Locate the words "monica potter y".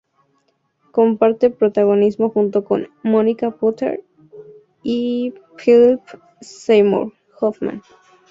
3.03-5.35